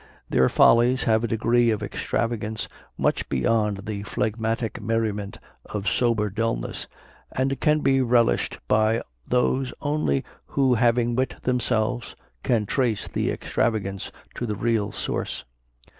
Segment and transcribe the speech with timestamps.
[0.31, 2.67] Their follies have a degree of extravagance
[2.97, 6.87] much beyond the phlegmatic merriment of sober dulness,
[7.31, 14.11] and can be relished by those only, who having wit themselves, can trace the extravagance
[14.33, 15.45] to the real source.